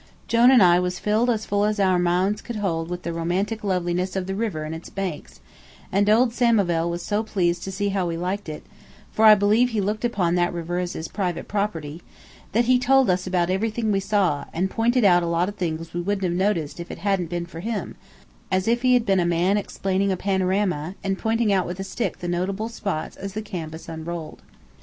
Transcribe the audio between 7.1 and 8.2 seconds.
pleased to see how we